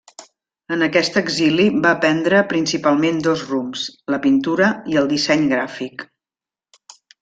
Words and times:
En 0.75 0.85
aquest 0.85 1.19
exili 1.21 1.67
va 1.83 1.91
prendre 2.07 2.41
principalment 2.55 3.21
dos 3.29 3.45
rumbs: 3.53 3.87
la 4.15 4.23
pintura 4.27 4.75
i 4.95 5.01
el 5.05 5.15
disseny 5.17 5.49
gràfic. 5.57 6.09